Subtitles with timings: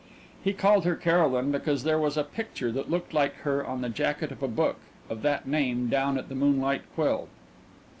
[0.43, 3.89] He called her Caroline because there was a picture that looked like her on the
[3.89, 4.77] jacket of a book
[5.11, 7.27] of that name down at the Moonlight Quill.